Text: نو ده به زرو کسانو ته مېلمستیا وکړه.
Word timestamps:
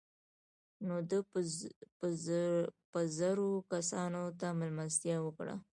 نو 0.87 0.95
ده 1.09 1.17
به 2.91 3.01
زرو 3.17 3.49
کسانو 3.71 4.23
ته 4.39 4.47
مېلمستیا 4.59 5.17
وکړه. 5.23 5.55